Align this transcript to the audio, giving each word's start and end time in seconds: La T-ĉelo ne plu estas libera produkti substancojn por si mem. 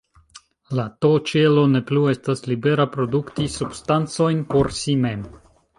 La 0.79 0.85
T-ĉelo 1.05 1.65
ne 1.75 1.81
plu 1.91 2.07
estas 2.15 2.43
libera 2.53 2.89
produkti 2.97 3.49
substancojn 3.61 4.45
por 4.55 4.77
si 4.81 4.99
mem. 5.07 5.29